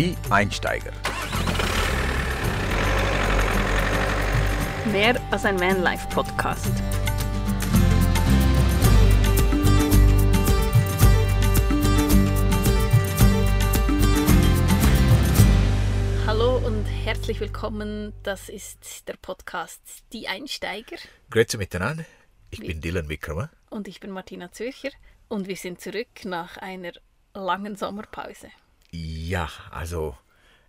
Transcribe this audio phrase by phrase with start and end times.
[0.00, 0.92] Die Einsteiger.
[4.90, 6.72] Mehr als ein Vanlife-Podcast.
[16.26, 18.14] Hallo und herzlich willkommen.
[18.22, 19.82] Das ist der Podcast
[20.14, 20.96] Die Einsteiger.
[21.28, 22.06] Grüezi miteinander.
[22.48, 23.50] Ich bin Dylan Wickramer.
[23.68, 24.92] Und ich bin Martina Zürcher.
[25.28, 26.92] Und wir sind zurück nach einer
[27.34, 28.48] langen Sommerpause.
[28.92, 30.16] Ja, also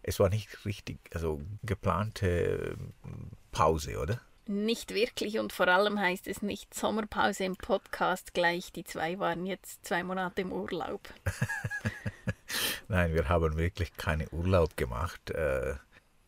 [0.04, 4.22] es war nicht richtig, also geplante ähm, Pause, oder?
[4.48, 8.72] Nicht wirklich und vor allem heißt es nicht Sommerpause im Podcast gleich.
[8.72, 11.08] Die zwei waren jetzt zwei Monate im Urlaub.
[12.88, 15.30] Nein, wir haben wirklich keinen Urlaub gemacht.
[15.30, 15.76] Äh,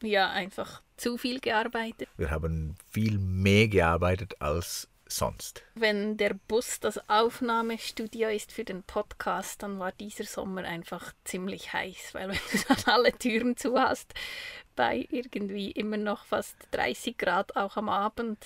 [0.01, 2.07] Ja, einfach zu viel gearbeitet.
[2.17, 5.63] Wir haben viel mehr gearbeitet als sonst.
[5.75, 11.73] Wenn der Bus das Aufnahmestudio ist für den Podcast, dann war dieser Sommer einfach ziemlich
[11.73, 14.13] heiß, weil wenn du dann alle Türen zu hast,
[14.75, 18.37] bei irgendwie immer noch fast 30 Grad auch am Abend,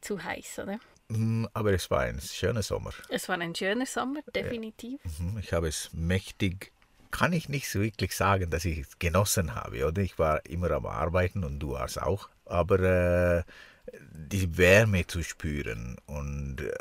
[0.00, 0.78] zu heiß, oder?
[1.08, 2.92] Mm, Aber es war ein schöner Sommer.
[3.08, 5.00] Es war ein schöner Sommer, definitiv.
[5.18, 6.72] Mhm, Ich habe es mächtig,
[7.10, 10.02] kann ich nicht so wirklich sagen, dass ich es genossen habe, oder?
[10.02, 12.28] Ich war immer am Arbeiten und du warst auch.
[12.44, 13.42] Aber äh,
[14.12, 16.72] die Wärme zu spüren und äh,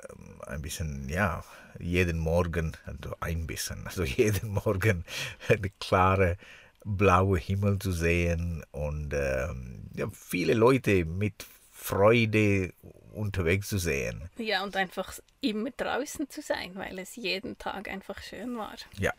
[0.48, 1.44] ein bisschen, ja,
[1.80, 5.06] jeden Morgen, also ein bisschen, also jeden Morgen
[5.48, 6.38] eine klare
[6.84, 12.74] blaue Himmel zu sehen und ähm, ja, viele Leute mit Freude
[13.14, 14.30] unterwegs zu sehen.
[14.38, 18.76] Ja, und einfach immer draußen zu sein, weil es jeden Tag einfach schön war.
[19.00, 19.14] Ja,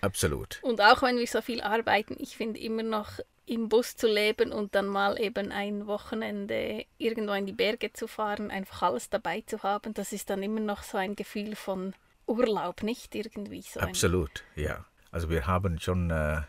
[0.00, 0.60] absolut.
[0.62, 3.20] Und auch wenn wir so viel arbeiten, ich finde immer noch
[3.50, 8.06] im Bus zu leben und dann mal eben ein Wochenende irgendwo in die Berge zu
[8.06, 11.94] fahren, einfach alles dabei zu haben, das ist dann immer noch so ein Gefühl von
[12.26, 13.80] Urlaub, nicht irgendwie so.
[13.80, 14.84] Absolut, ja.
[15.10, 16.42] Also wir haben schon äh,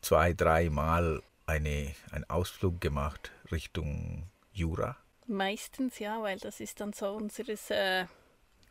[0.00, 4.96] zwei, drei Mal eine, einen Ausflug gemacht Richtung Jura.
[5.26, 8.06] meistens, ja, weil das ist dann so unseres äh,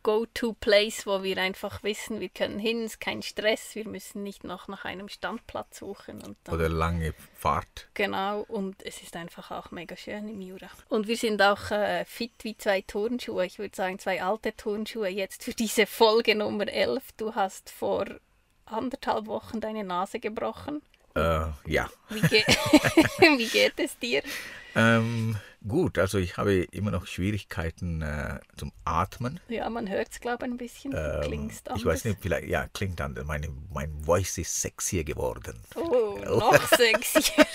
[0.07, 4.45] Go-to-Place, wo wir einfach wissen, wir können hin, es ist kein Stress, wir müssen nicht
[4.45, 6.23] noch nach einem Standplatz suchen.
[6.23, 7.89] Und dann Oder lange Fahrt.
[7.93, 10.69] Genau, und es ist einfach auch mega schön im Jura.
[10.87, 13.45] Und wir sind auch äh, fit wie zwei Turnschuhe.
[13.45, 17.03] Ich würde sagen, zwei alte Turnschuhe jetzt für diese Folge Nummer 11.
[17.17, 18.05] Du hast vor
[18.65, 20.83] anderthalb Wochen deine Nase gebrochen.
[21.17, 21.89] Äh, ja.
[22.07, 22.43] Wie, ge
[23.37, 24.23] wie geht es dir?
[24.77, 25.35] Ähm,
[25.67, 29.39] gut, also ich habe immer noch Schwierigkeiten äh, zum Atmen.
[29.47, 30.93] Ja, man hört es, glaube ich, ein bisschen.
[30.95, 31.81] Ähm, klingst anders.
[31.81, 33.25] ich weiß nicht, vielleicht, ja, klingt anders.
[33.25, 35.59] Meine, mein Voice ist sexier geworden.
[35.75, 37.47] Oh, noch sexier.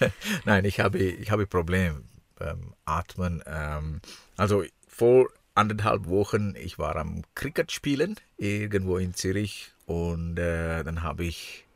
[0.46, 2.02] Nein, ich habe, ich habe Probleme
[2.36, 3.42] beim Atmen.
[3.46, 4.00] Ähm,
[4.38, 9.72] also vor anderthalb Wochen, ich war am Cricket spielen, irgendwo in Zürich.
[9.84, 11.66] Und äh, dann habe ich,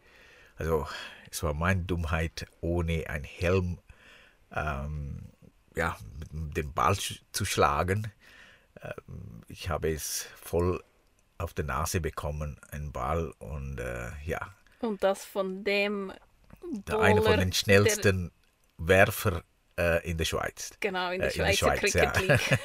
[0.56, 0.86] also
[1.34, 3.78] es war meine Dummheit, ohne einen Helm
[4.54, 5.32] ähm,
[5.74, 5.96] ja,
[6.30, 8.12] mit dem Ball zu schlagen.
[8.80, 10.82] Ähm, ich habe es voll
[11.38, 13.32] auf der Nase bekommen, einen Ball.
[13.40, 16.12] Und äh, ja, Und das von dem
[16.62, 18.30] der eine von den schnellsten
[18.78, 19.42] Werfer
[19.76, 20.70] äh, in der Schweiz.
[20.70, 22.10] Der, genau, in der Äh, Schweizer ja.
[22.10, 22.58] Cricket League.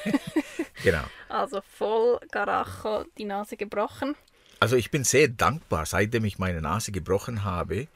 [0.84, 1.02] genau.
[1.28, 4.14] Also voll Garacho, die Nase gebrochen.
[4.60, 7.88] Also ich bin sehr dankbar, seitdem ich meine Nase gebrochen habe,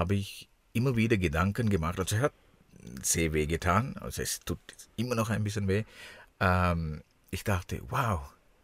[0.00, 2.00] habe ich immer wieder Gedanken gemacht.
[2.00, 2.32] Also es hat
[3.02, 4.58] sehr weh getan, also es tut
[4.96, 5.84] immer noch ein bisschen weh.
[6.40, 8.20] Ähm, ich dachte, wow,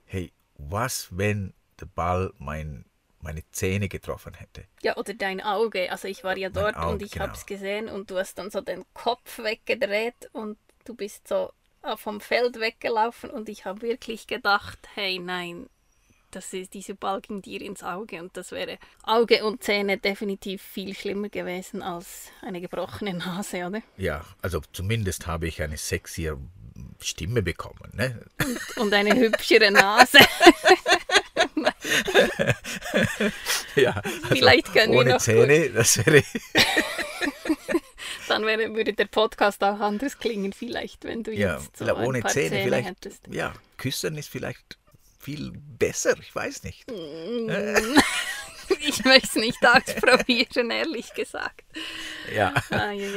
[0.06, 2.86] hey, was, wenn der Ball mein,
[3.20, 4.64] meine Zähne getroffen hätte?
[4.82, 5.92] Ja, oder dein Auge.
[5.92, 7.26] Also ich war ja dort Auge, und ich genau.
[7.26, 11.52] habe es gesehen und du hast dann so den Kopf weggedreht und du bist so
[11.82, 15.68] äh, vom Feld weggelaufen und ich habe wirklich gedacht, hey nein,
[16.36, 20.60] das ist, dieser Ball ging dir ins Auge und das wäre Auge und Zähne definitiv
[20.60, 23.80] viel schlimmer gewesen als eine gebrochene Nase, oder?
[23.96, 26.38] Ja, also zumindest habe ich eine sexier
[27.00, 27.90] Stimme bekommen.
[27.94, 28.20] Ne?
[28.76, 30.18] Und eine hübschere Nase.
[33.76, 36.22] Ja, also Vielleicht können wir ohne noch Zähne, das wäre
[38.28, 41.98] Dann wäre, würde der Podcast auch anders klingen, vielleicht, wenn du ja, jetzt so vielleicht
[41.98, 43.28] ein ohne paar Zähne, Zähne vielleicht hättest.
[43.30, 44.78] ja, küssen ist vielleicht
[45.26, 46.86] viel besser, ich weiß nicht.
[48.80, 51.62] Ich möchte es nicht ausprobieren, ehrlich gesagt.
[52.34, 52.52] Ja.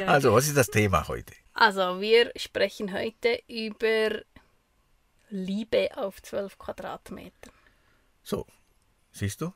[0.06, 1.33] Also, was ist das Thema heute?
[1.56, 4.21] Also, wir sprechen heute über
[5.31, 7.51] Liebe auf 12 Quadratmeter.
[8.21, 8.45] So,
[9.12, 9.51] siehst du?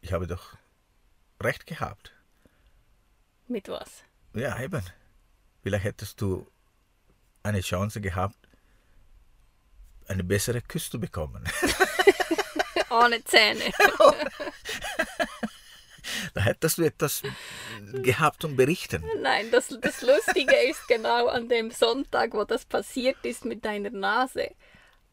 [0.00, 0.56] Ich habe doch
[1.42, 2.14] recht gehabt.
[3.48, 4.04] Mit was?
[4.32, 4.82] Ja, eben.
[5.64, 6.46] Vielleicht hättest du
[7.42, 8.45] eine Chance gehabt,
[10.08, 11.44] eine bessere Küsse zu bekommen.
[12.90, 13.60] Ohne Zähne.
[16.34, 17.22] Da hättest du etwas
[17.92, 19.02] gehabt zum Berichten.
[19.20, 23.90] Nein, das, das Lustige ist genau an dem Sonntag, wo das passiert ist mit deiner
[23.90, 24.50] Nase.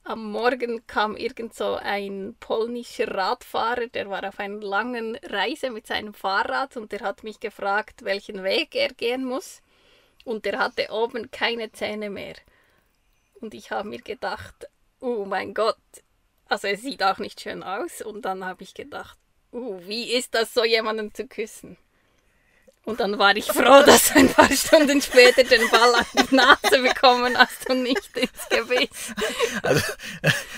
[0.05, 5.87] Am Morgen kam irgend so ein polnischer Radfahrer, der war auf einer langen Reise mit
[5.87, 9.61] seinem Fahrrad und der hat mich gefragt, welchen Weg er gehen muss.
[10.25, 12.35] Und der hatte oben keine Zähne mehr.
[13.39, 14.67] Und ich habe mir gedacht,
[15.03, 15.77] oh mein Gott,
[16.47, 18.01] also es sieht auch nicht schön aus.
[18.01, 19.17] Und dann habe ich gedacht,
[19.51, 21.77] uh, wie ist das, so jemanden zu küssen?
[22.85, 26.35] Und dann war ich froh, dass du ein paar Stunden später den Ball an die
[26.35, 28.93] Nase bekommen hast und nicht ins Gewicht.
[29.61, 29.83] Also,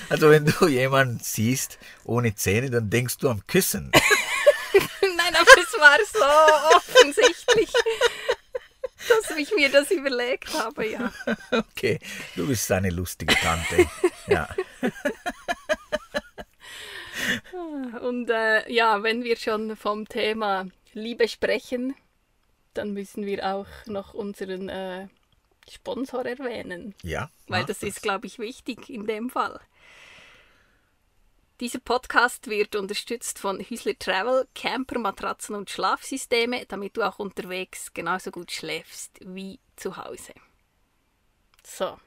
[0.09, 3.91] also wenn du jemanden siehst ohne Zähne, dann denkst du am Küssen.
[5.01, 7.71] Nein, aber es war so offensichtlich,
[9.09, 11.11] dass ich mir das überlegt habe, ja.
[11.51, 11.99] Okay,
[12.35, 13.87] du bist eine lustige Tante.
[14.27, 14.47] Ja.
[18.01, 21.95] Und äh, ja, wenn wir schon vom Thema Liebe sprechen,
[22.73, 25.07] dann müssen wir auch noch unseren äh,
[25.69, 26.95] Sponsor erwähnen.
[27.01, 27.29] Ja.
[27.47, 29.59] Weil mach das ist, glaube ich, wichtig in dem Fall.
[31.59, 37.93] Dieser Podcast wird unterstützt von Hüsler Travel, Camper, Matratzen und Schlafsysteme, damit du auch unterwegs
[37.93, 40.33] genauso gut schläfst wie zu Hause.
[41.63, 41.97] So,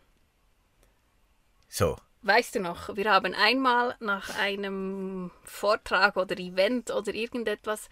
[1.69, 7.89] So, Weißt du noch, wir haben einmal nach einem Vortrag oder Event oder irgendetwas,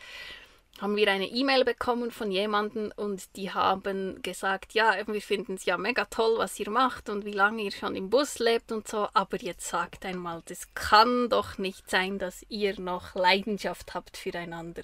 [0.80, 5.64] haben wir eine E-Mail bekommen von jemandem und die haben gesagt, ja, wir finden es
[5.64, 8.86] ja mega toll, was ihr macht und wie lange ihr schon im Bus lebt und
[8.86, 14.16] so, aber jetzt sagt einmal, das kann doch nicht sein, dass ihr noch Leidenschaft habt
[14.18, 14.82] füreinander.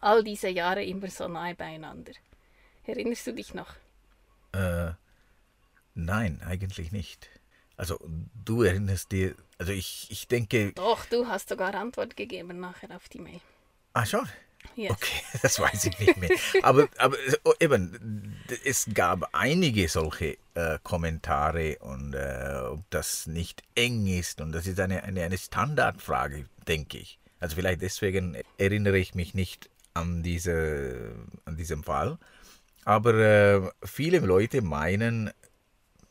[0.00, 2.12] All diese Jahre immer so nahe beieinander.
[2.84, 3.74] Erinnerst du dich noch?
[4.52, 4.92] äh,
[5.94, 7.28] nein, eigentlich nicht.
[7.76, 7.98] Also
[8.44, 13.08] du erinnerst dir, also ich, ich denke, Doch, du hast sogar Antwort gegeben nachher auf
[13.08, 13.40] die Mail.
[13.94, 14.28] ah schon,
[14.76, 14.90] Yes.
[14.92, 16.30] okay, das weiß ich nicht mehr.
[16.62, 23.62] Aber, aber oh, eben, es gab einige solche äh, Kommentare und äh, ob das nicht
[23.74, 27.18] eng ist und das ist eine, eine, eine Standardfrage, denke ich.
[27.40, 31.14] Also vielleicht deswegen erinnere ich mich nicht an, diese,
[31.44, 32.18] an diesem Fall.
[32.84, 35.30] Aber äh, viele Leute meinen,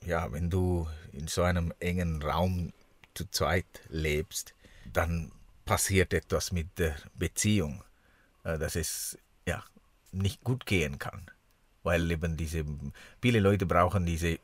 [0.06, 2.74] ja, wenn du in so einem engen Raum
[3.13, 4.54] zu zweit lebst,
[4.92, 5.31] dann
[5.66, 7.84] passiert etwas mit der Beziehung,
[8.57, 9.63] dass es ja
[10.12, 11.30] nicht gut gehen kann,
[11.84, 12.66] weil eben diese
[13.22, 14.40] viele Leute brauchen diese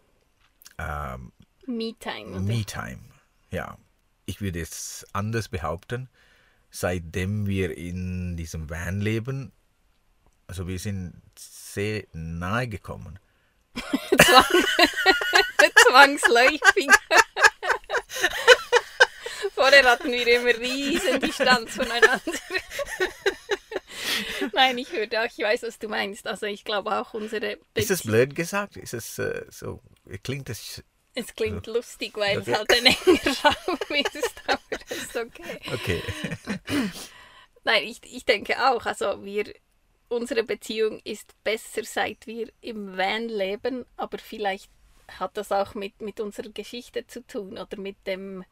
[0.78, 1.32] ähm,
[1.66, 2.40] Me-Time.
[2.42, 3.00] Me-Time.
[3.52, 3.78] Ja,
[4.26, 6.10] ich würde es anders behaupten.
[6.70, 9.52] Seitdem wir in diesem Van leben,
[10.48, 13.18] also wir sind sehr nahe gekommen.
[15.88, 16.90] Zwangsläufig.
[19.54, 22.20] Vorher hatten wir immer riesen Distanz voneinander.
[24.54, 26.28] Nein, ich würde auch, ich weiß, was du meinst.
[26.28, 28.78] Also ich glaube auch unsere Ist das Bezie- blöd gesagt?
[28.78, 29.82] Ist es äh, so?
[30.24, 30.84] Klingt es
[31.14, 32.52] Es klingt lustig, weil Okay.
[32.52, 33.78] es halt ein enger Raum
[34.14, 35.60] ist, aber das ist okay.
[35.74, 36.02] okay?
[37.64, 38.86] Nein, ich, ich denke auch.
[38.86, 39.54] Also wir,
[40.10, 44.70] unsere Beziehung ist besser, seit wir im Van leben, aber vielleicht
[45.08, 48.44] hat das auch mit, mit unserer Geschichte zu tun oder mit dem.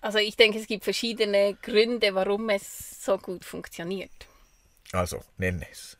[0.00, 4.10] Also ich denke, es gibt verschiedene Gründe, warum es so gut funktioniert.
[4.92, 5.96] Also, nenn es.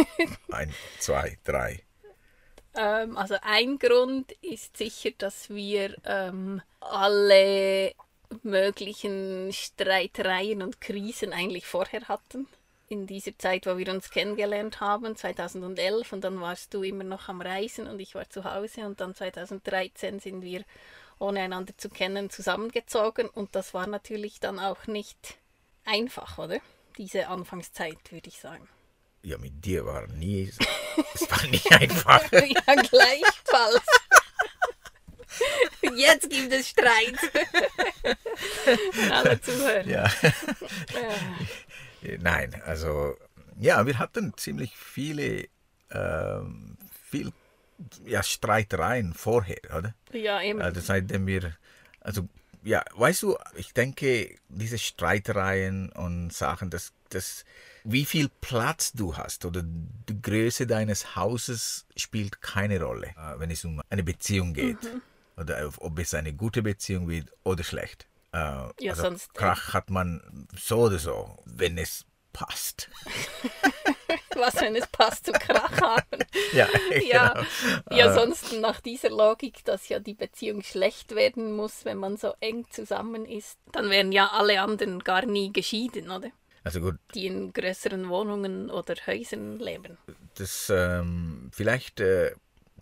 [0.50, 1.84] Ein, zwei, drei.
[2.74, 7.94] Ähm, also ein Grund ist sicher, dass wir ähm, alle
[8.42, 12.48] möglichen Streitereien und Krisen eigentlich vorher hatten.
[12.88, 17.28] In dieser Zeit, wo wir uns kennengelernt haben, 2011, und dann warst du immer noch
[17.28, 20.64] am Reisen und ich war zu Hause und dann 2013 sind wir,
[21.18, 25.36] ohne einander zu kennen, zusammengezogen und das war natürlich dann auch nicht
[25.84, 26.60] einfach, oder?
[26.98, 28.68] Diese Anfangszeit, würde ich sagen.
[29.22, 30.52] Ja, mit dir war nie,
[31.14, 32.22] es war nie einfach.
[32.32, 33.86] ja, gleichfalls.
[35.94, 37.18] Jetzt gibt es Streit.
[39.10, 39.88] Alle zuhören.
[39.88, 40.10] Ja.
[42.18, 43.16] Nein, also
[43.58, 45.48] ja, wir hatten ziemlich viele
[45.90, 47.32] ähm, viel,
[48.04, 49.94] ja, Streitereien vorher, oder?
[50.12, 50.60] Ja, eben.
[50.60, 51.56] Also seitdem wir,
[52.00, 52.28] also
[52.62, 57.44] ja, weißt du, ich denke, diese Streitereien und Sachen, das, das,
[57.84, 63.50] wie viel Platz du hast oder die Größe deines Hauses spielt keine Rolle, äh, wenn
[63.50, 64.78] es um eine Beziehung geht.
[65.36, 68.06] Oder auf- ob es eine gute Beziehung wird oder schlecht.
[68.32, 72.90] Äh, Ja, also sonst- Krach hat man so oder so, wenn es passt.
[74.36, 76.24] Was, wenn es passt zu Krach haben?
[76.52, 76.68] ja,
[77.06, 77.96] Ja, genau.
[77.96, 82.16] ja, Äh, sonst nach dieser Logik, dass ja die Beziehung schlecht werden muss, wenn man
[82.16, 86.30] so eng zusammen ist, dann wären ja alle anderen gar nie geschieden, oder?
[86.64, 89.98] Also gut, die in größeren Wohnungen oder Häusern leben.
[90.36, 92.32] das ähm, vielleicht äh,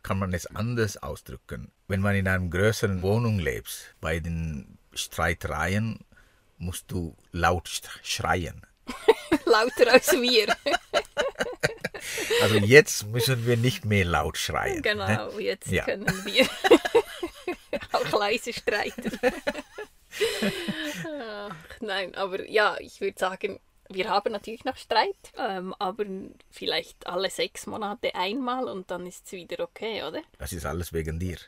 [0.02, 1.72] kann man es anders ausdrücken.
[1.88, 6.00] Wenn man in einer größeren Wohnung lebt, bei den Streitereien
[6.58, 7.68] musst du laut
[8.02, 8.66] schreien.
[9.44, 10.54] Lauter als wir.
[12.42, 14.76] Also jetzt müssen wir nicht mehr laut schreien.
[14.76, 14.82] Ne?
[14.82, 15.84] genau, jetzt Ja.
[15.84, 16.46] können wir
[17.92, 19.18] auch leise streiten.
[21.20, 26.04] Ach, nein, aber ja, ich würde sagen, wir haben natürlich noch Streit, ähm, aber
[26.50, 30.22] vielleicht alle sechs Monate einmal und dann ist es wieder okay, oder?
[30.38, 31.38] Das ist alles wegen dir.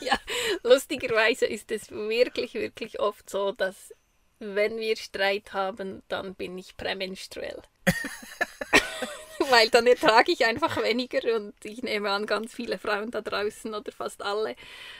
[0.00, 0.18] Ja,
[0.62, 3.92] lustigerweise ist es wirklich, wirklich oft so, dass
[4.40, 7.62] wenn wir Streit haben, dann bin ich prämenstruell.
[9.50, 13.74] Weil dann ertrage ich einfach weniger und ich nehme an, ganz viele Frauen da draußen
[13.74, 14.54] oder fast alle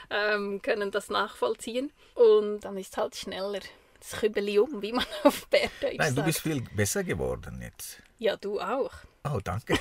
[0.09, 1.91] ähm, können das nachvollziehen.
[2.15, 3.59] Und dann ist halt schneller
[3.99, 8.01] das Kübeli um, wie man auf Bärdeutsch Nein, du bist viel besser geworden jetzt.
[8.17, 8.91] Ja, du auch.
[9.23, 9.77] Oh, danke.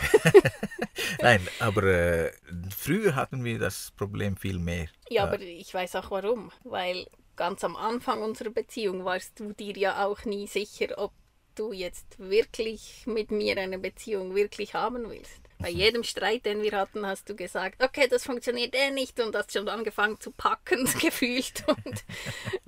[1.23, 2.33] Nein, aber äh,
[2.77, 4.89] früher hatten wir das Problem viel mehr.
[5.09, 6.53] Ja, aber ich weiß auch warum.
[6.65, 7.07] Weil
[7.41, 11.11] ganz am Anfang unserer Beziehung warst du dir ja auch nie sicher, ob
[11.55, 15.41] du jetzt wirklich mit mir eine Beziehung wirklich haben willst.
[15.59, 19.35] Bei jedem Streit, den wir hatten, hast du gesagt, okay, das funktioniert eh nicht und
[19.35, 21.65] hast schon angefangen zu packen, gefühlt.
[21.67, 22.05] Und,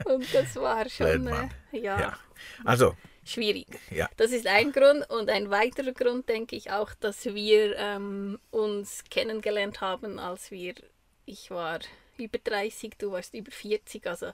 [0.07, 2.19] und das war schon äh, ja, Ja.
[2.65, 3.67] Also, schwierig.
[3.91, 4.09] ja.
[4.17, 9.05] Das ist ein Grund und ein weiterer Grund denke ich auch, dass wir ähm, uns
[9.11, 10.73] kennengelernt haben, als wir,
[11.27, 11.81] ich war
[12.17, 14.33] über 30, du warst über 40, also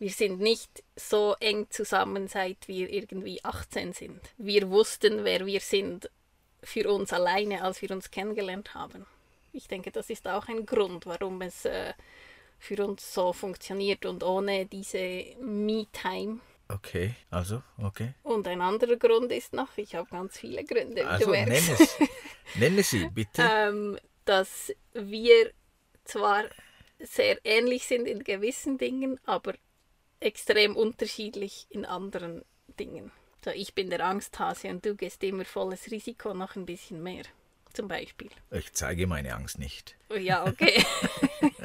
[0.00, 4.20] wir sind nicht so eng zusammen, seit wir irgendwie 18 sind.
[4.38, 6.10] Wir wussten, wer wir sind
[6.62, 9.06] für uns alleine, als wir uns kennengelernt haben.
[9.52, 11.92] Ich denke, das ist auch ein Grund, warum es äh,
[12.58, 16.40] für uns so funktioniert und ohne diese Me-Time
[16.72, 18.14] Okay, also, okay.
[18.22, 21.98] und ein anderer Grund ist noch, ich habe ganz viele Gründe, Also, nenne, es,
[22.54, 23.42] nenne sie bitte.
[23.52, 25.50] ähm, dass wir
[26.04, 26.44] zwar
[27.00, 29.54] sehr ähnlich sind in gewissen Dingen, aber
[30.20, 32.44] extrem unterschiedlich in anderen
[32.78, 33.10] Dingen.
[33.44, 37.24] So, ich bin der Angsthase und du gehst immer volles Risiko noch ein bisschen mehr,
[37.72, 38.30] zum Beispiel.
[38.50, 39.96] Ich zeige meine Angst nicht.
[40.14, 40.84] Ja, okay.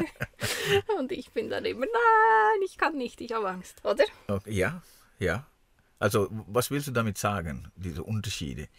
[0.98, 4.06] und ich bin dann immer, nein, ich kann nicht, ich habe Angst, oder?
[4.28, 4.82] Okay, ja,
[5.20, 5.46] ja.
[6.00, 8.70] Also, was willst du damit sagen, diese Unterschiede?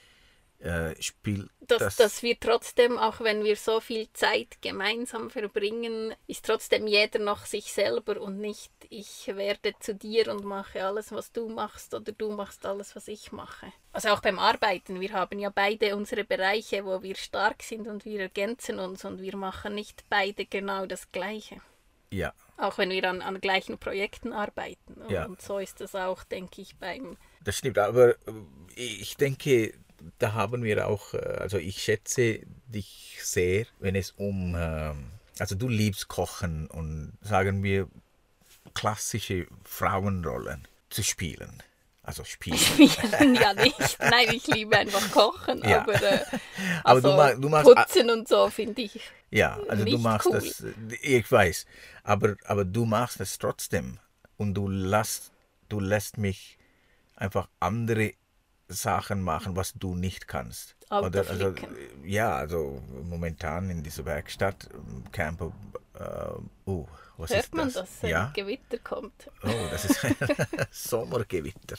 [0.66, 6.12] Äh, spielt dass, das, dass wir trotzdem, auch wenn wir so viel Zeit gemeinsam verbringen,
[6.26, 11.12] ist trotzdem jeder noch sich selber und nicht ich werde zu dir und mache alles,
[11.12, 13.72] was du machst oder du machst alles, was ich mache.
[13.92, 18.04] Also auch beim Arbeiten, wir haben ja beide unsere Bereiche, wo wir stark sind und
[18.04, 21.60] wir ergänzen uns und wir machen nicht beide genau das Gleiche.
[22.12, 24.94] ja, Auch wenn wir an, an gleichen Projekten arbeiten.
[24.94, 25.26] Und, Ja.
[25.26, 27.78] und so ist das auch, denke ich, beim das stimmt.
[27.78, 28.14] Aber äh,
[28.74, 29.72] ich denke,
[30.18, 35.06] da haben wir auch, äh, also ich schätze dich sehr, wenn es um, ähm,
[35.38, 37.88] also du liebst Kochen und sagen wir
[38.74, 41.62] klassische Frauenrollen zu spielen.
[42.02, 42.56] Also spielen.
[42.88, 43.98] Spielen ja nicht.
[43.98, 45.80] Nein, ich liebe einfach Kochen, Ja.
[45.82, 46.24] aber, äh,
[46.84, 49.00] Aber du also ma- du machst- Putzen und so finde ich.
[49.30, 50.34] Ja, also du machst cool.
[50.34, 50.62] das,
[51.02, 51.66] ich weiß,
[52.04, 53.98] aber, aber du machst es trotzdem
[54.36, 55.32] und du lässt,
[55.68, 56.58] du lässt mich
[57.16, 58.12] einfach andere
[58.68, 60.76] Sachen machen, was du nicht kannst.
[60.88, 61.54] Auto also,
[62.04, 65.52] ja, also momentan in dieser Werkstatt, ähm, Camper,
[65.94, 67.74] äh, oh, was Hört ist man, das?
[67.74, 69.30] dass ein ja, Gewitter kommt?
[69.42, 70.06] oh, das ist
[70.70, 71.76] Sommergewitter,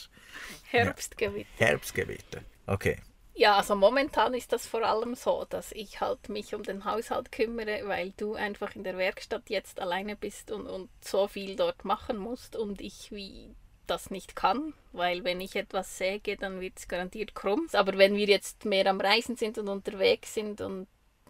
[0.64, 1.50] Herbstgewitter.
[1.58, 2.42] Herbstgewitter.
[2.66, 3.02] Okay,
[3.34, 7.32] Ja, also momentan ist das vor allem so, dass ich halt mich um den Haushalt
[7.32, 11.86] kümmere, weil du einfach in der Werkstatt jetzt alleine bist und, und so viel dort
[11.86, 13.56] machen musst und ich wie
[13.88, 17.68] das nicht kann, weil wenn ich etwas säge, dann wird es garantiert krumm.
[17.74, 20.88] Aber wenn wir jetzt mehr am Reisen sind und unterwegs sind und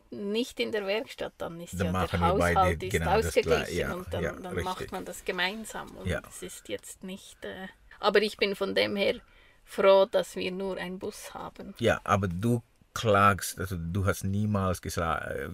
[0.09, 4.13] nicht in der Werkstatt, dann ist Dann ja der Haushalt ist genau ausgeglichen ja, und
[4.13, 6.21] dann, ja, dann macht man das gemeinsam und Ja.
[6.29, 7.43] es ist jetzt nicht...
[7.43, 7.67] Äh,
[7.99, 9.19] aber ich bin von dem her
[9.65, 11.73] froh, dass wir nur einen Bus haben.
[11.79, 12.61] Ja, aber du
[13.01, 15.49] klagst, also du hast niemals äh,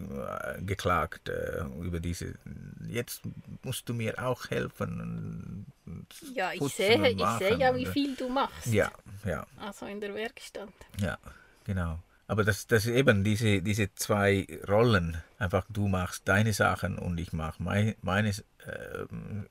[0.61, 2.33] geklagt äh, über diese.
[2.87, 3.21] Jetzt
[3.63, 5.65] musst du mir auch helfen.
[5.85, 8.67] und Ja, ich sehe, und ich sehe ja, und, wie äh, viel du machst.
[8.67, 8.91] Ja,
[9.25, 10.69] ja, Also in der Werkstatt.
[10.99, 11.17] ja,
[11.65, 11.99] genau.
[12.27, 15.17] Aber das, das eben diese, diese zwei Rollen.
[15.39, 18.31] Einfach du machst deine Sachen und ich mache mein, meine
[18.65, 19.47] ähm,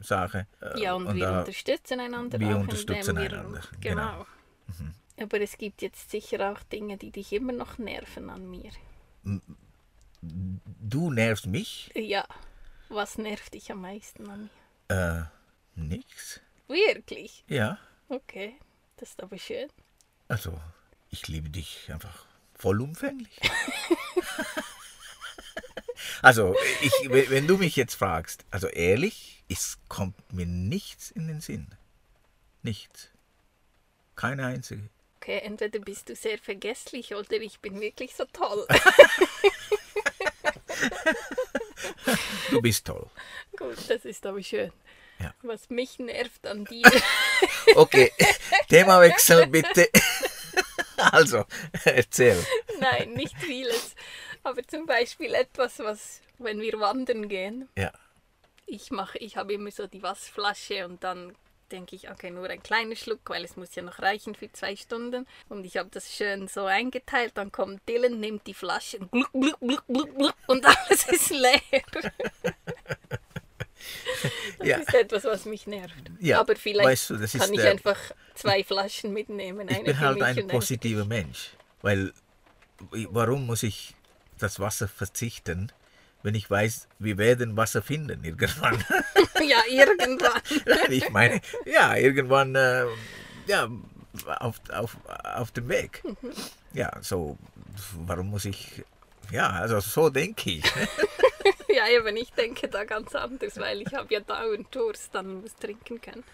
[0.00, 0.46] Sache.
[0.62, 4.24] äh, Ja, und, wir da- unterstützen einander wir auch, unterstützen wir, einander, Genau.
[4.24, 4.26] genau.
[5.20, 8.70] Aber es gibt jetzt sicher auch Dinge, die dich immer noch nerven an mir.
[10.22, 11.90] Du nervst mich?
[11.94, 12.26] Ja,
[12.88, 14.50] was nervt dich am meisten an
[14.88, 15.30] mir?
[15.76, 16.40] Äh, nix.
[16.68, 17.44] Wirklich?
[17.48, 17.78] Ja.
[18.08, 18.56] Okay.
[18.96, 19.68] Das ist aber schön.
[20.28, 20.58] Also,
[21.10, 23.40] ich liebe dich einfach vollumfänglich.
[26.22, 31.28] also, ich, wenn wenn du mich jetzt fragst, also ehrlich, es kommt mir nichts in
[31.28, 31.68] den Sinn.
[32.62, 33.10] Nichts.
[34.14, 34.88] Keine einzige.
[35.26, 38.64] Okay, entweder bist du sehr vergesslich oder ich bin wirklich so toll.
[42.50, 43.08] Du bist toll.
[43.56, 44.72] Gut, das ist aber schön.
[45.18, 45.34] Ja.
[45.42, 46.84] Was mich nervt an dir.
[47.74, 48.12] Okay,
[48.68, 49.88] Themawechsel bitte.
[50.96, 51.44] Also,
[51.84, 52.40] erzähl.
[52.78, 53.96] Nein, nicht vieles.
[54.44, 57.92] Aber zum Beispiel etwas, was, wenn wir wandern gehen, Ja.
[58.66, 61.34] ich mache, ich habe immer so die Wasserflasche und dann
[61.72, 64.76] denke ich, okay, nur ein kleiner Schluck, weil es muss ja noch reichen für zwei
[64.76, 65.26] Stunden.
[65.48, 67.32] Und ich habe das schön so eingeteilt.
[67.36, 69.30] Dann kommt Dylan, nimmt die Flasche und gluck,
[69.60, 71.60] gluck, gluck, und alles ist leer.
[74.58, 74.78] Das Ja.
[74.78, 75.94] ist etwas, was mich nervt.
[76.18, 77.98] Ja, Aber vielleicht weißt du, kann ich einfach
[78.34, 79.68] zwei Flaschen mitnehmen.
[79.68, 81.50] Ich bin halt ein positiver Mensch.
[81.82, 82.12] Weil,
[83.10, 83.94] warum muss ich
[84.38, 85.70] das Wasser verzichten,
[86.22, 88.82] wenn ich weiß, wir werden Wasser finden irgendwann?
[89.48, 90.40] Ja, irgendwann.
[90.66, 92.84] Nein, ich meine, ja, irgendwann, äh,
[93.46, 93.68] ja,
[94.40, 94.96] auf, auf,
[95.36, 96.02] auf dem Weg.
[96.04, 96.32] Mhm.
[96.72, 97.36] Ja, so,
[98.06, 98.84] warum muss ich,
[99.30, 100.64] ja, also so denke ich.
[101.68, 105.54] Ja, eben, ich denke da ganz anders, weil ich habe ja dauernd Durst, dann muss
[105.56, 106.24] trinken können.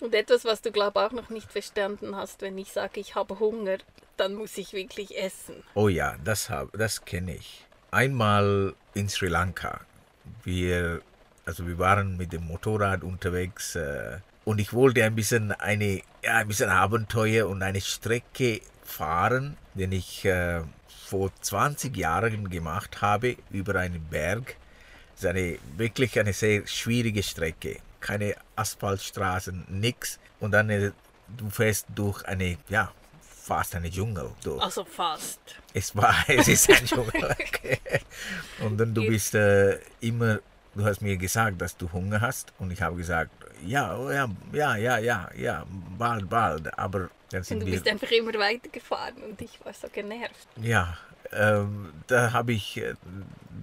[0.00, 3.14] Und etwas, was du, glaube ich, auch noch nicht verstanden hast, wenn ich sage, ich
[3.14, 3.78] habe Hunger,
[4.18, 5.62] dann muss ich wirklich essen.
[5.74, 7.64] Oh ja, das, hab- das kenne ich.
[7.92, 9.80] Einmal in Sri Lanka.
[10.44, 11.00] Wir,
[11.44, 16.36] also wir waren mit dem Motorrad unterwegs äh, und ich wollte ein bisschen eine, ja,
[16.36, 20.62] ein bisschen Abenteuer und eine Strecke fahren, den ich äh,
[21.06, 24.56] vor 20 Jahren gemacht habe über einen Berg.
[25.14, 27.78] Das ist eine, wirklich eine sehr schwierige Strecke.
[28.00, 30.18] Keine Asphaltstraßen, nix.
[30.40, 30.90] Und dann äh,
[31.36, 34.62] du fährst durch eine, ja, fast eine Dschungel durch.
[34.62, 35.40] Also fast.
[35.74, 37.24] Es war, es ist ein Dschungel.
[37.24, 37.78] Okay.
[38.60, 40.38] Und dann du bist äh, immer,
[40.74, 43.30] du hast mir gesagt, dass du Hunger hast und ich habe gesagt,
[43.64, 45.66] ja, oh ja, ja, ja, ja, ja,
[45.98, 46.78] bald, bald.
[46.78, 50.48] Aber dann Und sind du wir, bist einfach immer weitergefahren und ich war so genervt.
[50.56, 50.96] ja,
[51.32, 52.94] ähm, da habe ich, äh,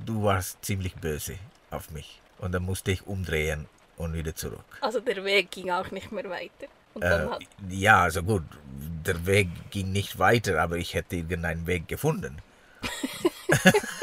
[0.06, 1.36] du warst ziemlich böse
[1.72, 3.67] auf mich und dann musste ich umdrehen
[3.98, 4.63] und wieder zurück.
[4.82, 6.67] Also der Weg ging auch nicht mehr weiter.
[6.93, 8.43] Und dann Äh, hat, ja, also gut,
[9.06, 12.38] der Weg ging nicht weiter, aber ich hätte irgendeinen Weg gefunden.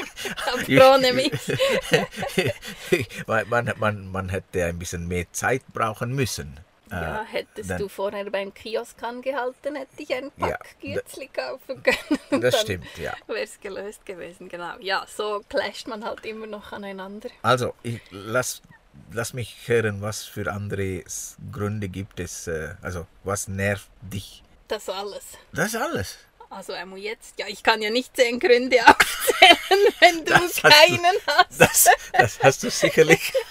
[3.27, 6.59] Weil man, man, man hätte ein bisschen mehr Zeit brauchen müssen.
[6.91, 11.29] Ja, Äh, hättest dann- du vorher beim Kiosk angehalten, hätte ich ein Ja, Pack Gürzli
[11.29, 12.21] kaufen können.
[12.43, 13.13] Das stimmt, ja.
[13.27, 14.75] Wäre es gelöst gewesen, genau.
[14.81, 17.29] Ja, so clasht man halt immer noch aneinander.
[17.43, 18.63] Also, ich, lass,
[19.11, 21.03] lass mich hören, was für andere
[21.51, 22.47] Gründe gibt es.
[22.47, 24.45] Äh, also, was nervt dich?
[24.69, 25.25] Das alles.
[25.53, 26.19] Das alles.
[26.57, 30.65] Also einmal jetzt, ja, ich kann ja nicht zehn Gründe aufzählen, wenn du Das hast
[30.65, 31.61] du- keinen hast.
[31.61, 33.31] Das, das hast du sicherlich.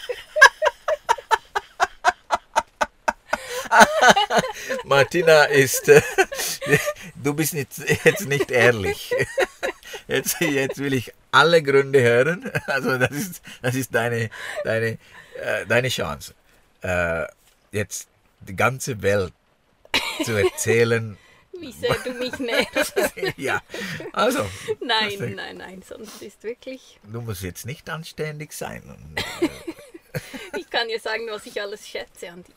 [4.86, 6.02] Martina ist, äh,
[7.16, 7.70] du bist nicht,
[8.04, 9.14] jetzt nicht ehrlich.
[10.08, 12.52] Jetzt, jetzt will ich alle Gründe hören.
[12.68, 14.30] Also das ist, das ist deine,
[14.64, 14.98] deine,
[15.42, 16.34] äh, deine Chance.
[16.82, 17.26] Äh,
[17.72, 18.08] jetzt
[18.42, 19.34] die ganze Welt
[20.24, 21.18] zu erzählen.
[21.60, 22.94] Wie sehr du mich nervst.
[23.38, 23.62] ja,
[24.14, 24.46] also
[24.82, 29.16] Nein, nein, nein, sonst ist wirklich, du musst jetzt nicht anständig sein.
[29.42, 30.20] Äh,
[30.58, 32.54] ich kann ja sagen, was ich alles schätze an dir.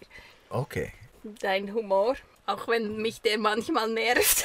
[0.51, 0.93] okay.
[1.41, 4.45] Dein Humor, auch wenn mich der manchmal nervt.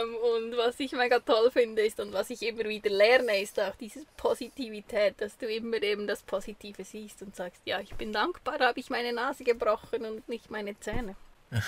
[0.00, 3.58] Ähm, und was ich mega toll finde ist und was ich immer wieder lerne, ist
[3.60, 8.12] auch diese Positivität, dass du immer eben das Positive siehst und sagst, ja, ich bin
[8.12, 11.16] dankbar, habe ich meine Nase gebrochen und nicht meine Zähne.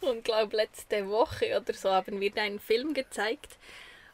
[0.00, 3.56] und glaube letzte Woche oder so haben wir deinen Film gezeigt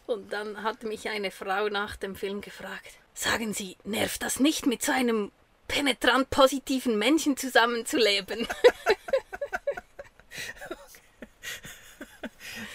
[0.07, 4.67] und dann hat mich eine Frau nach dem Film gefragt, sagen Sie, nervt das nicht
[4.67, 5.33] mit so einem
[5.69, 8.49] penetrant positiven Menschen zusammenzuleben?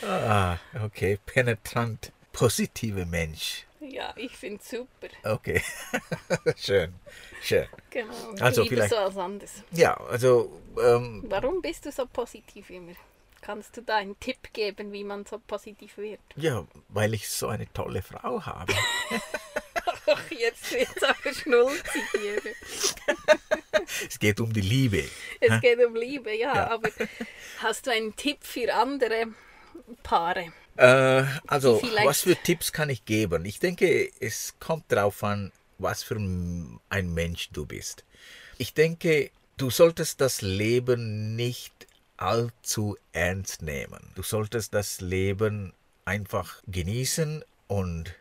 [0.03, 1.17] Ah, okay.
[1.25, 3.65] Penetrant, positive Mensch.
[3.79, 5.07] ja, ich finde super.
[5.23, 5.61] Okay.
[6.57, 6.93] schön,
[7.41, 7.67] schön.
[7.89, 8.13] Genau.
[8.39, 9.51] Also Lieber vielleicht- so als anders.
[9.71, 12.93] Ja, also, ähm, Warum bist du so positiv immer?
[13.41, 16.19] Kannst du da einen Tipp geben, wie man so positiv wird?
[16.35, 18.73] ja, weil ich so eine tolle Frau habe.
[20.07, 22.41] Ach, jetzt wird es aber schnulzig hier.
[24.09, 25.03] es geht um die Liebe.
[25.39, 26.67] Es geht um Liebe, ja, Ja.
[26.71, 26.89] aber
[27.59, 29.27] hast du einen Tipp für andere
[30.03, 30.51] Paare?
[30.77, 33.45] Äh, also, Vielleicht- was für Tipps kann ich geben?
[33.45, 38.03] Ich denke, es kommt darauf an, was für ein Mensch du bist.
[38.57, 41.73] Ich denke, du solltest das Leben nicht
[42.17, 44.11] allzu ernst nehmen.
[44.15, 45.73] Du solltest das Leben
[46.05, 48.13] einfach genießen und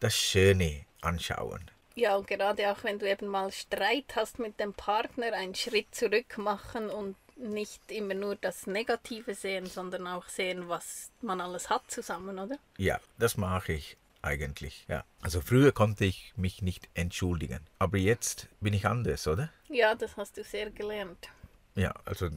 [0.00, 1.70] das Schöne anschauen.
[1.94, 5.94] Ja, und gerade auch wenn du eben mal Streit hast mit dem Partner, einen Schritt
[5.94, 11.70] zurück machen und nicht immer nur das Negative sehen, sondern auch sehen, was man alles
[11.70, 12.56] hat zusammen, oder?
[12.78, 15.04] Ja, das mache ich eigentlich, ja.
[15.20, 19.50] Also früher konnte ich mich nicht entschuldigen, aber jetzt bin ich anders, oder?
[19.68, 21.28] Ja, das hast du sehr gelernt.
[21.74, 22.28] Ja, also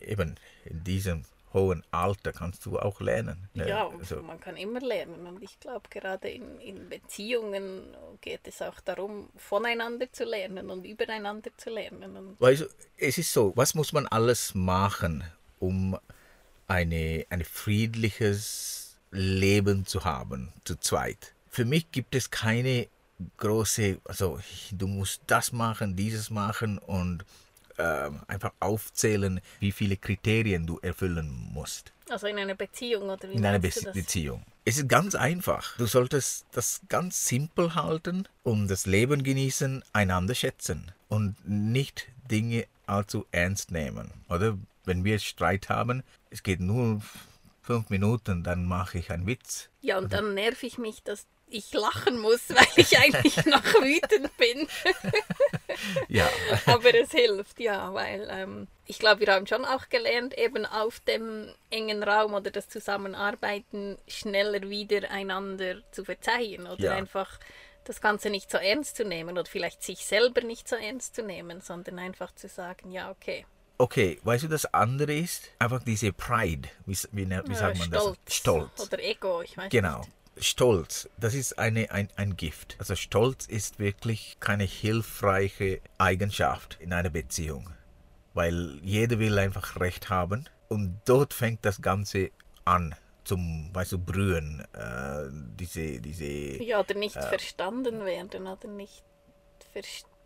[0.00, 3.48] eben in diesem hohen Alter kannst du auch lernen.
[3.54, 3.68] ne?
[3.68, 8.62] Ja, also, man kann immer lernen und ich glaube, gerade in, in Beziehungen geht es
[8.62, 12.16] auch darum, voneinander zu lernen und übereinander zu lernen.
[12.16, 15.24] Und weißt du, es ist so, was muss man alles machen,
[15.58, 15.98] um
[16.68, 21.34] eine, ein friedliches Leben zu haben, zu zweit?
[21.48, 22.86] Für mich gibt es keine
[23.38, 24.38] große, also
[24.70, 27.24] du musst das machen, dieses machen und
[27.80, 33.34] ähm, einfach aufzählen, wie viele Kriterien du erfüllen musst also in einer Beziehung oder wie
[33.34, 33.70] in einer Be?
[33.92, 34.44] Beziehung.
[34.64, 35.76] Es ist ganz einfach.
[35.78, 42.66] Du solltest das ganz simpel halten und das Leben genießen, einander schätzen und nicht Dinge
[42.86, 44.12] allzu ernst nehmen.
[44.28, 47.00] Oder wenn wir Streit haben, es geht nur
[47.62, 49.68] fünf Minuten, dann mache ich einen Witz.
[49.80, 54.36] Ja, und dann nerv ich mich, dass ich lachen muss, weil ich eigentlich noch wütend
[54.36, 54.68] bin.
[56.08, 56.28] Ja,
[56.66, 61.00] Aber es hilft, ja, weil ähm, ich glaube, wir haben schon auch gelernt, eben auf
[61.00, 66.94] dem engen Raum oder das Zusammenarbeiten schneller wieder einander zu verzeihen oder Ja.
[66.94, 67.38] einfach
[67.84, 71.22] das Ganze nicht so ernst zu nehmen oder vielleicht sich selber nicht so ernst zu
[71.22, 73.46] nehmen, sondern einfach zu sagen, ja, okay.
[73.78, 76.68] okay, weißt du, das andere ist einfach diese Pride.
[76.86, 78.18] Wie, wie, wie sagt man Stolz.
[78.26, 78.34] das?
[78.34, 78.80] Stolz.
[78.80, 80.00] Oder Ego, ich weiß Genau.
[80.00, 80.10] nicht.
[80.40, 82.76] Stolz, das ist eine, ein, ein Gift.
[82.78, 87.70] Also Stolz ist wirklich keine hilfreiche Eigenschaft in einer Beziehung,
[88.34, 92.30] weil jeder will einfach Recht haben und dort fängt das Ganze
[92.64, 96.24] an zum, weißt du, Brühen, äh, diese, diese,
[96.62, 99.04] Ja, oder nicht verstanden werden oder nicht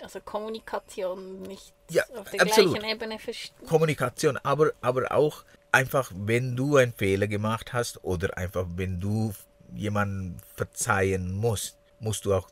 [0.02, 2.72] also Kommunikation nicht Ja, auf der absolut.
[2.72, 3.66] gleichen Ebene verstehen.
[3.66, 9.34] Kommunikation, aber, aber auch einfach, wenn du einen Fehler gemacht hast oder einfach, wenn du
[9.74, 12.50] jemanden verzeihen musst, musst du auch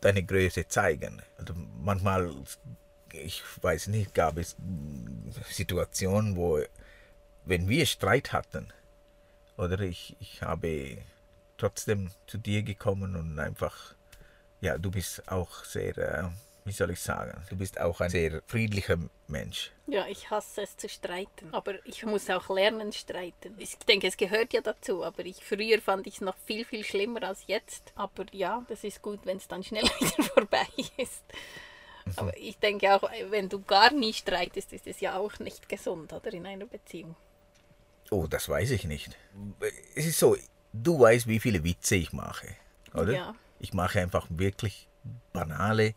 [0.00, 1.22] deine Größe zeigen.
[1.38, 2.34] Also manchmal,
[3.12, 4.56] ich weiß nicht, gab es
[5.48, 6.60] Situationen, wo,
[7.44, 8.68] wenn wir Streit hatten,
[9.56, 10.98] oder ich, ich habe
[11.56, 13.94] trotzdem zu dir gekommen und einfach,
[14.60, 16.28] ja, du bist auch sehr, äh,
[16.66, 18.98] wie soll ich sagen, du bist auch ein sehr friedlicher
[19.28, 19.70] Mensch.
[19.86, 23.54] Ja, ich hasse es zu streiten, aber ich muss auch lernen streiten.
[23.58, 26.82] Ich denke, es gehört ja dazu, aber ich früher fand ich es noch viel viel
[26.82, 27.92] schlimmer als jetzt.
[27.94, 31.22] Aber ja, das ist gut, wenn es dann schnell wieder vorbei ist.
[32.16, 36.12] Aber ich denke auch, wenn du gar nie streitest, ist es ja auch nicht gesund,
[36.12, 37.16] oder in einer Beziehung.
[38.10, 39.16] Oh, das weiß ich nicht.
[39.94, 40.36] Es ist so,
[40.72, 42.48] du weißt, wie viele Witze ich mache,
[42.94, 43.12] oder?
[43.12, 43.34] Ja.
[43.58, 44.88] Ich mache einfach wirklich
[45.32, 45.94] banale,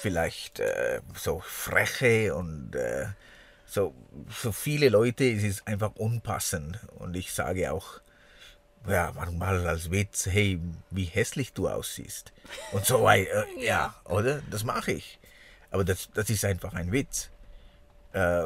[0.00, 3.06] vielleicht äh, so freche und äh,
[3.66, 3.94] so
[4.28, 6.78] für viele Leute ist es einfach unpassend.
[6.96, 8.00] Und ich sage auch,
[8.86, 12.32] ja, manchmal als Witz, hey, wie hässlich du aussiehst.
[12.72, 13.46] Und so weiter.
[13.56, 14.40] Äh, ja, oder?
[14.50, 15.18] Das mache ich.
[15.70, 17.30] Aber das, das ist einfach ein Witz.
[18.12, 18.44] Äh,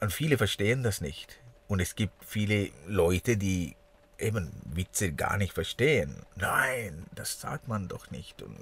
[0.00, 1.40] und viele verstehen das nicht.
[1.68, 3.74] Und es gibt viele Leute, die
[4.18, 6.24] eben Witze gar nicht verstehen.
[6.36, 8.42] Nein, das sagt man doch nicht.
[8.42, 8.56] Und,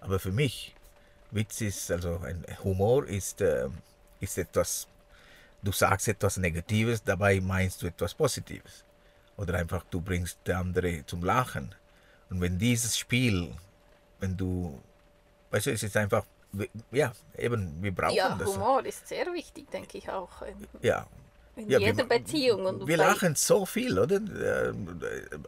[0.00, 0.74] aber für mich,
[1.30, 3.68] Witz ist, also ein Humor ist, äh,
[4.20, 4.86] ist etwas,
[5.62, 8.84] du sagst etwas Negatives, dabei meinst du etwas Positives.
[9.36, 11.74] Oder einfach du bringst der andere zum Lachen.
[12.28, 13.52] Und wenn dieses Spiel,
[14.18, 14.78] wenn du,
[15.50, 16.24] weißt du, es ist einfach,
[16.90, 18.48] ja, eben, wir brauchen Ja, das.
[18.48, 20.42] Humor ist sehr wichtig, denke ich auch.
[20.82, 21.06] Ja,
[21.56, 22.66] in Ja, jeder wir, Beziehung.
[22.66, 24.16] Und wir lachen so viel, oder?
[24.16, 24.72] Äh,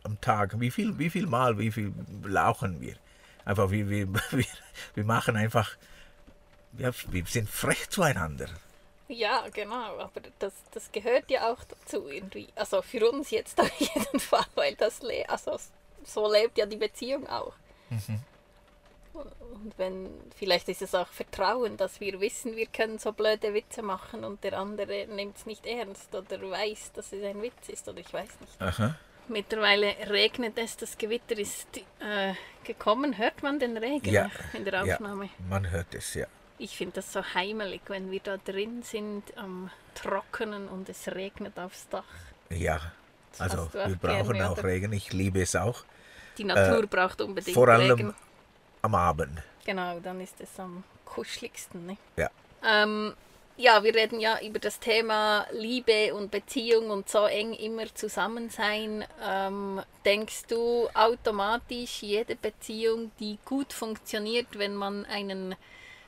[0.05, 0.59] am Tag.
[0.61, 1.93] Wie viel, wie viel Mal, wie viel
[2.25, 2.97] lachen wir?
[3.45, 4.47] Einfach, wir, wir, wir,
[4.95, 5.77] wir machen einfach,
[6.79, 8.49] ja, wir sind frech zueinander.
[9.09, 12.49] Ja, genau, aber das, das gehört ja auch dazu irgendwie.
[12.55, 15.59] Also für uns jetzt auf jeden Fall, weil das le also
[16.05, 17.53] so lebt ja die Beziehung auch.
[19.13, 23.83] Und wenn, vielleicht ist es auch Vertrauen, dass wir wissen, wir können so blöde Witze
[23.83, 27.87] machen und der andere nimmt es nicht ernst oder weiß, dass es ein Witz ist
[27.89, 28.61] oder ich weiß nicht.
[28.61, 28.97] Aha.
[29.29, 31.67] Mittlerweile regnet es, das Gewitter ist
[32.01, 33.17] äh, gekommen.
[33.19, 35.29] Hört man den Regen Ja, in der ja, Aufnahme?
[35.49, 36.27] man hört es, ja.
[36.59, 41.59] Ich finde das so heimelig, wenn wir da drin sind am Trockenen und es regnet
[41.59, 42.05] aufs Dach.
[42.51, 42.81] Ja,
[43.39, 44.65] also du auch wir brauchen gerne, auch oder?
[44.65, 44.93] Regen.
[44.93, 45.85] Ich liebe es auch.
[46.39, 48.15] Die Natur braucht unbedingt Äh, Vor allem Regen.
[48.83, 49.43] am Abend.
[49.65, 51.87] Genau, dann ist es am kuscheligsten.
[51.87, 51.97] Ne?
[52.17, 52.31] Ja.
[52.65, 53.15] Ähm,
[53.57, 58.51] ja, wir reden ja über das Thema Liebe und Beziehung und so eng immer zusammen
[58.51, 59.05] sein.
[59.23, 65.55] Ähm, denkst du automatisch, jede Beziehung, die gut funktioniert, wenn man einen,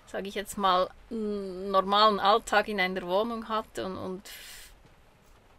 [0.06, 4.22] sage ich jetzt mal, normalen Alltag in einer Wohnung hat und, und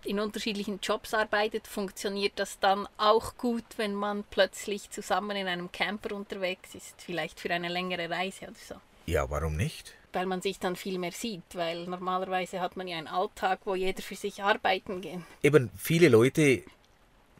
[0.05, 5.71] in unterschiedlichen Jobs arbeitet, funktioniert das dann auch gut, wenn man plötzlich zusammen in einem
[5.71, 8.75] Camper unterwegs ist, vielleicht für eine längere Reise oder so?
[9.07, 9.93] Ja, warum nicht?
[10.15, 13.75] Weil man sich dann viel mehr sieht, weil normalerweise hat man ja einen Alltag, wo
[13.75, 15.19] jeder für sich arbeiten geht.
[15.43, 16.63] Eben, viele Leute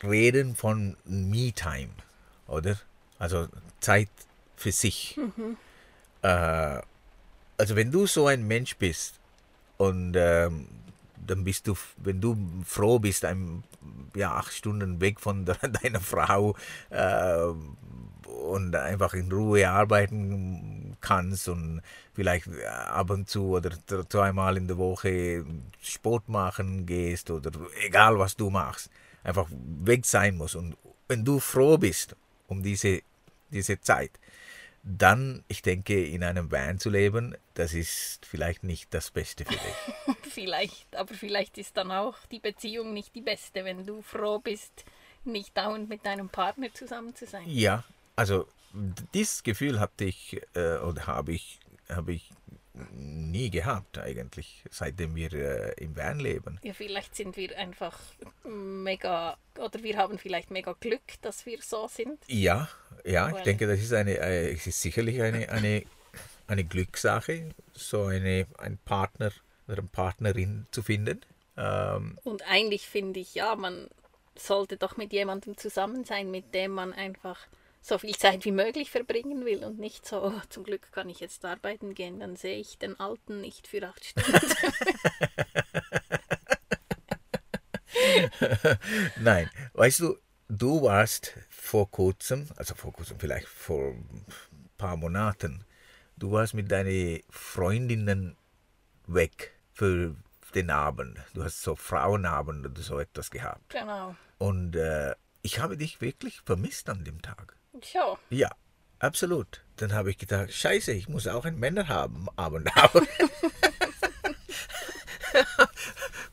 [0.04, 1.92] reden von Me-Time,
[2.48, 2.78] oder?
[3.18, 3.48] Also
[3.80, 4.10] Zeit
[4.58, 5.16] für sich.
[5.16, 5.56] Mhm.
[6.22, 6.82] Äh,
[7.58, 9.22] also wenn du so ein Mensch bist
[9.78, 10.68] und ähm,
[11.26, 13.64] dann bist du, wenn du froh bist, ein,
[14.16, 16.56] ja, acht Stunden weg von de, deiner Frau
[16.90, 17.54] äh,
[18.26, 21.82] und einfach in Ruhe arbeiten kannst und
[22.14, 23.72] vielleicht ab und zu oder
[24.10, 25.46] zweimal in der Woche
[25.82, 27.52] Sport machen gehst oder
[27.86, 28.90] egal was du machst,
[29.24, 30.56] einfach weg sein muss.
[30.56, 30.76] Und
[31.08, 32.16] wenn du froh bist
[32.48, 33.02] um diese,
[33.52, 34.12] diese Zeit,
[34.84, 39.54] dann, ich denke, in einem Van zu leben, das ist vielleicht nicht das Beste für
[39.54, 40.16] dich.
[40.32, 44.86] vielleicht, aber vielleicht ist dann auch die Beziehung nicht die beste, wenn du froh bist,
[45.24, 47.46] nicht dauernd mit deinem Partner zusammen zu sein.
[47.48, 47.84] Ja,
[48.16, 48.48] also
[49.14, 52.32] dieses Gefühl hatte ich äh, oder habe ich, habe ich
[52.92, 56.60] nie gehabt eigentlich, seitdem wir äh, im Van leben.
[56.64, 57.98] Ja, vielleicht sind wir einfach
[58.44, 62.20] mega, oder wir haben vielleicht mega Glück, dass wir so sind.
[62.28, 62.68] Ja,
[63.06, 65.84] ja, Weil ich denke, das ist, eine, äh, es ist sicherlich eine, eine,
[66.48, 69.32] eine Glückssache, so eine, einen Partner
[69.68, 71.22] oder eine Partnerin zu finden.
[71.58, 73.88] Ähm, Und eigentlich finde ich, ja, man
[74.38, 77.48] sollte doch mit jemandem zusammen sein, mit dem man einfach
[77.86, 81.20] so viel Zeit wie möglich verbringen will und nicht so, oh, zum Glück kann ich
[81.20, 84.40] jetzt arbeiten gehen, dann sehe ich den Alten nicht für acht Stunden.
[89.20, 90.18] Nein, weißt du,
[90.50, 94.26] du warst vor kurzem, also vor kurzem vielleicht vor ein
[94.78, 95.64] paar Monaten,
[96.18, 98.36] du warst mit deinen Freundinnen
[99.06, 100.16] weg für
[100.56, 101.20] den Abend.
[101.34, 103.70] Du hast so Frauenabend oder so etwas gehabt.
[103.70, 104.16] Genau.
[104.40, 107.55] Und äh, ich habe dich wirklich vermisst an dem Tag.
[107.94, 108.18] Ja.
[108.30, 108.50] Ja,
[109.00, 109.64] absolut.
[109.78, 112.66] Dann habe ich gedacht, scheiße, ich muss auch einen Männer haben, haben.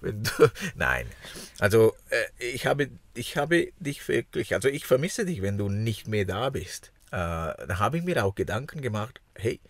[0.00, 1.08] Wenn du, nein,
[1.58, 6.08] also äh, ich, habe, ich habe dich wirklich, also ich vermisse dich, wenn du nicht
[6.08, 6.92] mehr da bist.
[7.10, 9.60] Äh, da habe ich mir auch Gedanken gemacht, hey,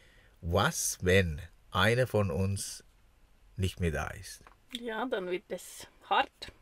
[0.41, 2.85] was, wenn einer von uns
[3.57, 4.43] nicht mehr da ist?
[4.81, 6.53] Ja, dann wird es hart,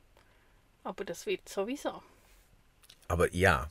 [0.83, 2.03] aber das wird sowieso.
[3.07, 3.71] Aber ja,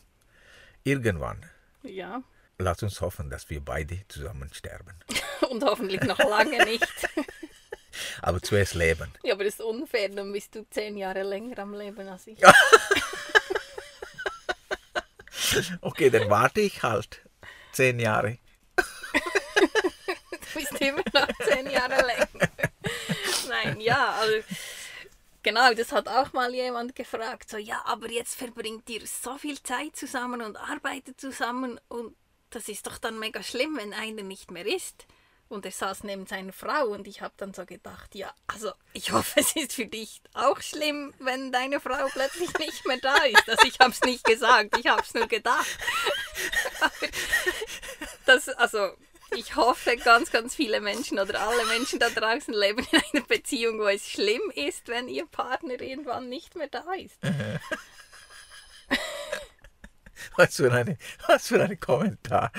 [0.89, 1.45] irgendwann.
[1.83, 2.23] Ja.
[2.57, 4.95] Lass uns hoffen, dass wir beide zusammen sterben.
[5.49, 6.85] Und hoffentlich noch lange nicht.
[8.21, 9.13] aber zuerst leben.
[9.23, 12.37] Ja, aber das ist unfair, dann bist du zehn Jahre länger am Leben als ich.
[15.81, 17.21] okay, dann warte ich halt
[17.71, 18.37] zehn Jahre.
[18.75, 18.83] du
[20.53, 22.49] bist immer noch zehn Jahre länger.
[23.47, 24.35] Nein, ja, also
[25.49, 27.49] Genau, das hat auch mal jemand gefragt.
[27.49, 32.15] So, ja, aber jetzt verbringt ihr so viel Zeit zusammen und arbeitet zusammen und
[32.51, 35.07] das ist doch dann mega schlimm, wenn einer nicht mehr ist.
[35.47, 39.11] Und er saß neben seiner Frau und ich habe dann so gedacht, ja, also ich
[39.11, 43.49] hoffe, es ist für dich auch schlimm, wenn deine Frau plötzlich nicht mehr da ist.
[43.49, 45.79] Also ich habe es nicht gesagt, ich habe es nur gedacht.
[48.27, 48.91] das, also
[49.31, 53.79] ich hoffe, ganz, ganz viele Menschen oder alle Menschen da draußen leben in einer Beziehung,
[53.79, 57.17] wo es schlimm ist, wenn ihr Partner irgendwann nicht mehr da ist.
[60.35, 62.51] Was für, eine, was für ein Kommentar.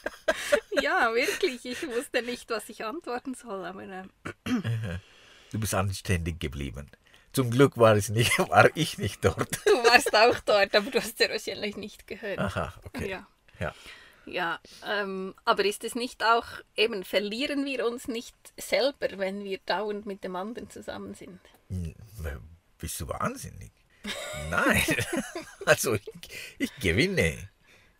[0.82, 1.64] ja, wirklich.
[1.64, 3.64] Ich wusste nicht, was ich antworten soll.
[3.64, 4.04] Aber, äh.
[5.50, 6.90] Du bist anständig geblieben.
[7.32, 9.60] Zum Glück war, es nicht, war ich nicht dort.
[9.66, 12.38] Du warst auch dort, aber du hast ja wahrscheinlich nicht gehört.
[12.38, 13.08] Aha, okay.
[13.08, 13.26] Ja.
[13.58, 13.74] ja.
[14.26, 19.58] Ja, ähm, aber ist es nicht auch, eben verlieren wir uns nicht selber, wenn wir
[19.66, 21.40] dauernd mit dem anderen zusammen sind?
[21.68, 21.94] Hm,
[22.78, 23.72] bist du wahnsinnig?
[24.50, 24.82] Nein,
[25.66, 26.02] also ich,
[26.58, 27.50] ich, gewinne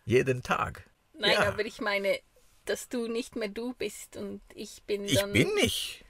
[0.05, 0.89] jeden Tag.
[1.13, 1.47] Nein, ja.
[1.47, 2.19] aber ich meine,
[2.65, 5.33] dass du nicht mehr du bist und ich bin dann...
[5.33, 6.05] Ich bin nicht.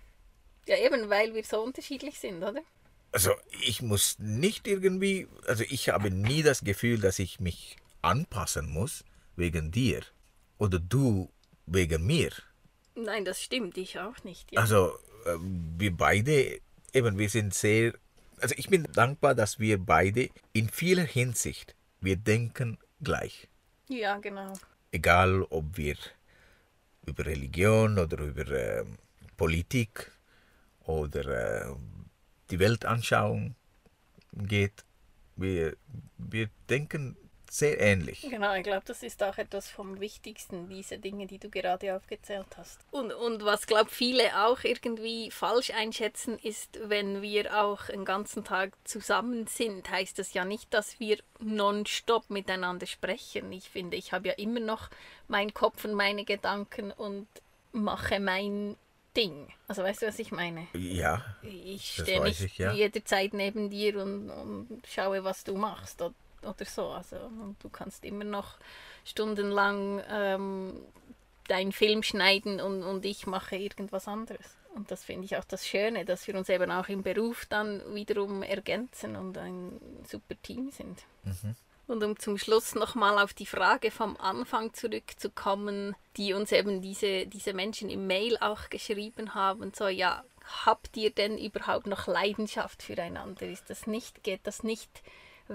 [0.67, 2.61] Ja, eben, weil wir so unterschiedlich sind, oder?
[3.11, 8.69] Also ich muss nicht irgendwie, also ich habe nie das Gefühl, dass ich mich anpassen
[8.69, 9.03] muss
[9.35, 10.01] wegen dir
[10.57, 11.29] oder du
[11.65, 12.31] wegen mir.
[12.95, 14.51] Nein, das stimmt, ich auch nicht.
[14.51, 14.61] Ja.
[14.61, 15.37] Also äh,
[15.77, 16.59] wir beide,
[16.93, 17.93] eben, wir sind sehr,
[18.39, 23.47] also ich bin dankbar, dass wir beide in vieler Hinsicht, wir denken gleich.
[23.87, 24.53] Ja, genau.
[24.91, 25.95] Egal, ob wir
[27.05, 28.85] über Religion oder über äh,
[29.37, 30.11] Politik
[30.85, 31.75] oder äh,
[32.49, 33.55] die Weltanschauung
[34.33, 34.85] geht.
[35.35, 35.75] Wir,
[36.17, 37.17] wir denken
[37.53, 38.21] sehr ähnlich.
[38.27, 42.47] Genau, ich glaube, das ist auch etwas vom Wichtigsten, diese Dinge, die du gerade aufgezählt
[42.57, 42.79] hast.
[42.89, 48.43] Und, und was, glaube viele auch irgendwie falsch einschätzen, ist, wenn wir auch einen ganzen
[48.43, 53.51] Tag zusammen sind, heißt das ja nicht, dass wir nonstop miteinander sprechen.
[53.51, 54.89] Ich finde, ich habe ja immer noch
[55.27, 57.27] meinen Kopf und meine Gedanken und
[57.71, 58.77] mache mein
[59.15, 59.47] Ding.
[59.67, 60.65] Also weißt du, was ich meine?
[60.73, 61.23] Ja.
[61.43, 62.73] Ich stehe nicht ich, ja.
[62.73, 66.01] jederzeit neben dir und, und schaue, was du machst
[66.45, 66.87] oder, so.
[66.87, 68.57] Also und du kannst immer noch
[69.05, 70.81] stundenlang ähm,
[71.47, 74.57] deinen Film schneiden und, und ich mache irgendwas anderes.
[74.75, 77.81] Und das finde ich auch das Schöne, dass wir uns eben auch im Beruf dann
[77.93, 81.03] wiederum ergänzen und ein super Team sind.
[81.23, 81.55] Mhm.
[81.85, 87.27] Und um zum Schluss nochmal auf die Frage vom Anfang zurückzukommen, die uns eben diese,
[87.27, 90.23] diese Menschen im Mail auch geschrieben haben, so ja,
[90.65, 93.47] habt ihr denn überhaupt noch Leidenschaft füreinander?
[93.47, 95.03] Ist das nicht, geht das nicht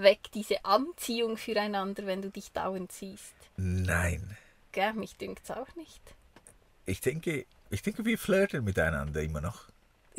[0.01, 3.35] weg, diese Anziehung füreinander, wenn du dich dauernd siehst?
[3.57, 4.37] Nein.
[4.71, 6.01] Gell, mich dünkt es auch nicht.
[6.85, 9.69] Ich denke, ich denke, wir flirten miteinander immer noch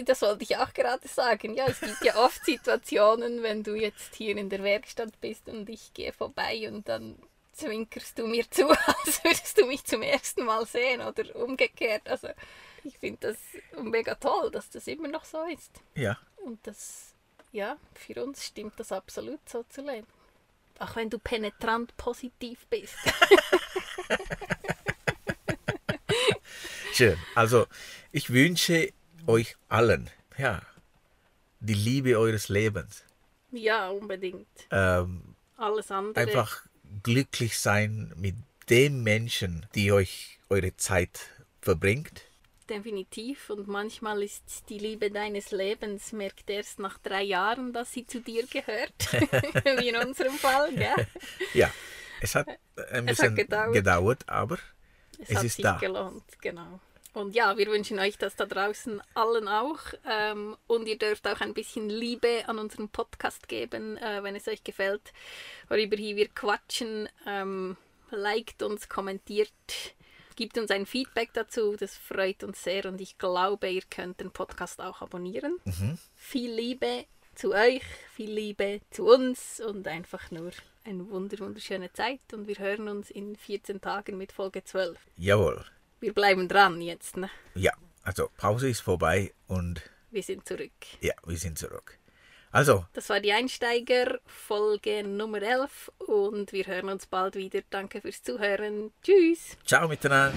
[0.04, 1.54] das wollte ich auch gerade sagen.
[1.54, 5.68] Ja, es gibt ja oft Situationen, wenn du jetzt hier in der Werkstatt bist und
[5.68, 7.16] ich gehe vorbei und dann
[7.52, 8.68] zwinkerst du mir zu,
[9.04, 12.08] als würdest du mich zum ersten Mal sehen oder umgekehrt.
[12.08, 12.28] Also
[12.84, 13.36] ich finde das
[13.82, 15.70] mega toll, dass das immer noch so ist.
[15.94, 16.18] Ja.
[16.44, 17.09] Und das,
[17.52, 20.06] ja, für uns stimmt das absolut so zu leben.
[20.78, 22.96] Auch wenn du penetrant positiv bist.
[26.92, 27.18] Schön.
[27.34, 27.66] Also
[28.12, 28.92] ich wünsche
[29.26, 30.62] euch allen, ja,
[31.60, 33.04] die Liebe eures Lebens.
[33.52, 34.48] Ja, unbedingt.
[34.70, 36.20] Ähm, Alles andere.
[36.20, 36.66] Einfach
[37.02, 38.36] glücklich sein mit
[38.68, 41.20] dem Menschen, die euch eure Zeit
[41.60, 42.22] verbringt.
[42.70, 43.50] Definitiv.
[43.50, 48.20] Und manchmal ist die Liebe deines Lebens, merkt erst nach drei Jahren, dass sie zu
[48.20, 49.12] dir gehört.
[49.80, 51.06] Wie in unserem Fall, gell?
[51.52, 51.68] Ja,
[52.20, 52.46] es hat
[52.92, 53.72] ein bisschen hat gedauert.
[53.72, 54.28] gedauert.
[54.28, 54.58] aber
[55.18, 55.78] es, es ist da.
[55.78, 56.78] gelohnt, genau.
[57.12, 59.80] Und ja, wir wünschen euch das da draußen allen auch.
[60.08, 64.46] Ähm, und ihr dürft auch ein bisschen Liebe an unseren Podcast geben, äh, wenn es
[64.46, 65.12] euch gefällt,
[65.68, 67.08] worüber hier wir quatschen.
[67.26, 67.76] Ähm,
[68.12, 69.50] liked uns, kommentiert,
[70.40, 71.76] gibt uns ein Feedback dazu.
[71.76, 72.86] Das freut uns sehr.
[72.86, 75.58] Und ich glaube, ihr könnt den Podcast auch abonnieren.
[75.66, 75.98] Mhm.
[76.16, 77.82] Viel Liebe zu euch,
[78.14, 80.52] viel Liebe zu uns und einfach nur
[80.84, 82.20] eine wunderschöne Zeit.
[82.32, 84.98] Und wir hören uns in 14 Tagen mit Folge 12.
[85.18, 85.62] Jawohl.
[86.00, 87.28] Wir bleiben dran jetzt, ne?
[87.54, 90.72] Ja, also Pause ist vorbei und wir sind zurück.
[91.02, 91.98] Ja, wir sind zurück.
[92.52, 92.84] Also.
[92.94, 97.60] Das war die Einsteiger-Folge Nummer 11 und wir hören uns bald wieder.
[97.70, 98.92] Danke fürs Zuhören.
[99.02, 99.56] Tschüss.
[99.64, 100.34] Ciao miteinander.